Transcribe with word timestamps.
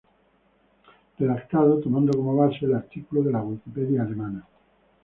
Redactado 1.19 1.79
tomando 1.79 2.11
como 2.17 2.35
base 2.35 2.65
el 2.65 2.73
artículo 2.73 3.21
de 3.21 3.31
la 3.33 3.43
Wikipedia 3.43 4.01
alemana. 4.01 4.43